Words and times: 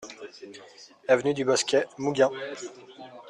Avenue 1.07 1.35
du 1.35 1.45
Bosquet, 1.45 1.85
Mougins 1.99 2.31